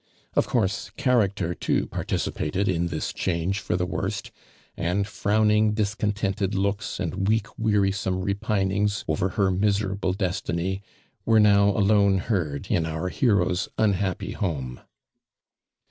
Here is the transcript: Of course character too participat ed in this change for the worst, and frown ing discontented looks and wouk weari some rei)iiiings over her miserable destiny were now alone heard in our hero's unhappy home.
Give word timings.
Of 0.33 0.47
course 0.47 0.89
character 0.97 1.53
too 1.53 1.85
participat 1.85 2.55
ed 2.55 2.67
in 2.67 2.87
this 2.87 3.13
change 3.13 3.59
for 3.59 3.75
the 3.75 3.85
worst, 3.85 4.31
and 4.75 5.07
frown 5.07 5.51
ing 5.51 5.73
discontented 5.73 6.55
looks 6.55 6.99
and 6.99 7.27
wouk 7.29 7.55
weari 7.55 7.93
some 7.93 8.19
rei)iiiings 8.25 9.03
over 9.07 9.29
her 9.37 9.51
miserable 9.51 10.13
destiny 10.13 10.81
were 11.23 11.39
now 11.39 11.69
alone 11.77 12.17
heard 12.17 12.65
in 12.71 12.87
our 12.87 13.09
hero's 13.09 13.69
unhappy 13.77 14.31
home. 14.31 14.81